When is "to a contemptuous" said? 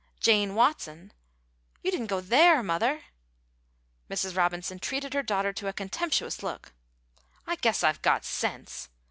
5.53-6.41